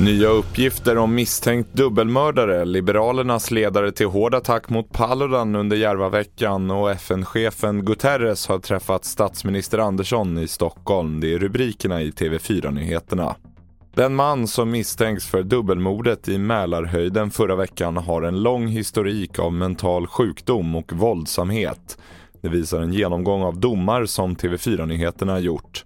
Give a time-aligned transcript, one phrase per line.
[0.00, 6.90] Nya uppgifter om misstänkt dubbelmördare, Liberalernas ledare till hård attack mot Paludan under Järvaveckan och
[6.90, 11.20] FN-chefen Guterres har träffat statsminister Andersson i Stockholm.
[11.20, 13.36] Det är rubrikerna i TV4-nyheterna.
[13.94, 19.52] Den man som misstänks för dubbelmordet i Mälarhöjden förra veckan har en lång historik av
[19.52, 21.98] mental sjukdom och våldsamhet.
[22.40, 25.84] Det visar en genomgång av domar som TV4-nyheterna gjort.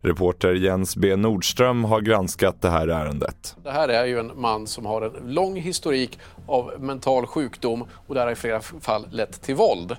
[0.00, 3.56] Reporter Jens B Nordström har granskat det här ärendet.
[3.64, 8.14] Det här är ju en man som har en lång historik av mental sjukdom och
[8.14, 9.96] det har i flera fall lett till våld.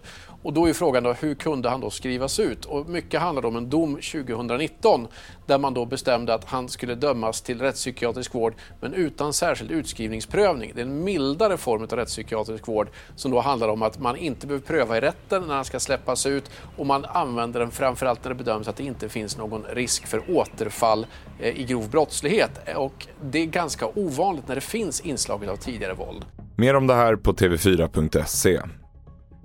[0.47, 2.65] Och då är frågan då, hur kunde han då skrivas ut?
[2.65, 5.07] Och mycket handlar om en dom 2019
[5.45, 10.71] där man då bestämde att han skulle dömas till rättspsykiatrisk vård men utan särskild utskrivningsprövning.
[10.75, 14.47] Det är en mildare form av rättspsykiatrisk vård som då handlar om att man inte
[14.47, 18.29] behöver pröva i rätten när han ska släppas ut och man använder den framförallt när
[18.29, 21.05] det bedöms att det inte finns någon risk för återfall
[21.39, 22.51] eh, i grov brottslighet.
[22.75, 26.25] Och det är ganska ovanligt när det finns inslaget av tidigare våld.
[26.59, 28.59] Mer om det här på tv4.se.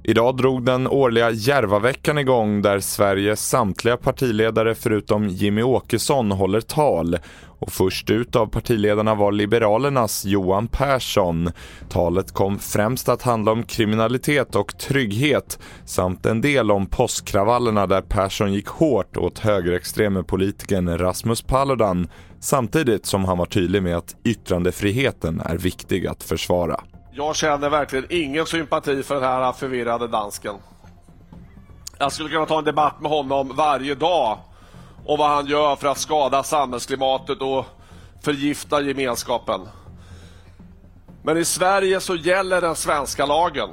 [0.05, 7.19] Idag drog den årliga Järvaveckan igång där Sveriges samtliga partiledare förutom Jimmy Åkesson håller tal.
[7.59, 11.51] Och först ut av partiledarna var Liberalernas Johan Persson.
[11.89, 18.03] Talet kom främst att handla om kriminalitet och trygghet samt en del om påskkravallerna där
[18.03, 22.09] Persson gick hårt åt högerextreme politikern Rasmus Paludan
[22.41, 26.81] samtidigt som han var tydlig med att yttrandefriheten är viktig att försvara.
[27.15, 30.55] Jag känner verkligen ingen sympati för den här förvirrade dansken.
[31.99, 34.39] Jag skulle kunna ta en debatt med honom varje dag
[35.07, 37.67] om vad han gör för att skada samhällsklimatet och
[38.23, 39.61] förgifta gemenskapen.
[41.23, 43.71] Men i Sverige så gäller den svenska lagen.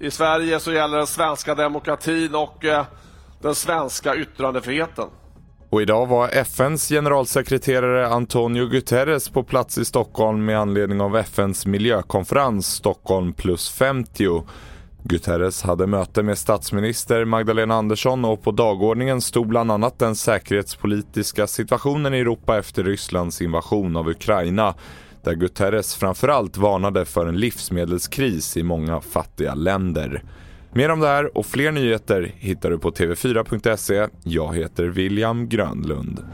[0.00, 2.84] I Sverige så gäller den svenska demokratin och eh,
[3.40, 5.08] den svenska yttrandefriheten.
[5.70, 11.66] Och idag var FNs generalsekreterare Antonio Guterres på plats i Stockholm med anledning av FNs
[11.66, 14.42] miljökonferens Stockholm plus 50.
[15.02, 21.46] Guterres hade möte med statsminister Magdalena Andersson och på dagordningen stod bland annat den säkerhetspolitiska
[21.46, 24.74] situationen i Europa efter Rysslands invasion av Ukraina
[25.22, 30.22] där Guterres framförallt varnade för en livsmedelskris i många fattiga länder.
[30.76, 34.08] Mer om det här och fler nyheter hittar du på tv4.se.
[34.24, 36.24] Jag heter William Grönlund.